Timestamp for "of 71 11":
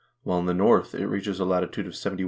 1.85-2.19